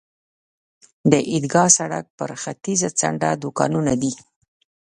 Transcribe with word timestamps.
د 1.11 1.13
عیدګاه 1.31 1.69
سړک 1.77 2.05
پر 2.17 2.29
ختیځه 2.41 2.89
څنډه 2.99 3.29
دوکانونه 3.43 3.93
دي. 4.01 4.13